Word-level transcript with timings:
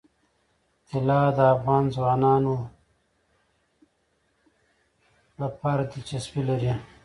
طلا 0.89 1.21
د 1.37 1.39
افغان 1.55 1.83
ځوانانو 1.95 2.55
لپاره 5.41 5.81
دلچسپي 5.91 6.41
لري. 6.49 6.73